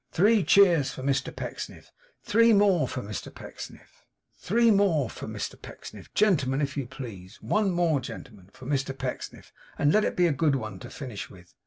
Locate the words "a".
10.25-10.31